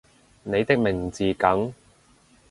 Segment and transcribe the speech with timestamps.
[0.41, 1.71] 你的名字梗